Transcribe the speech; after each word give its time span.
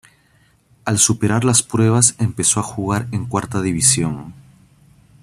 Al 0.83 0.97
superar 0.97 1.43
las 1.45 1.61
pruebas, 1.61 2.15
empezó 2.17 2.59
a 2.59 2.63
jugar 2.63 3.07
en 3.11 3.27
cuarta 3.27 3.61
división. 3.61 4.33